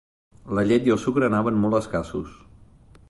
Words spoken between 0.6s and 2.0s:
llet i el sucre anaven molt